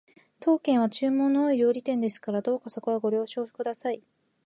[0.39, 4.01] 当軒は注文の多い料理店ですからどうかそこはご承知ください